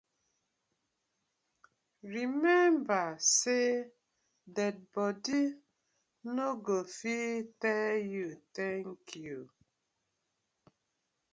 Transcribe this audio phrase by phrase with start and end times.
[2.11, 3.07] Remmeber
[3.37, 3.67] say
[4.55, 5.41] dead bodi
[6.35, 9.39] no go fit tell yu tank yu.